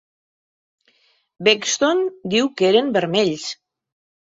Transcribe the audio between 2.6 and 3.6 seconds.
eren vermells.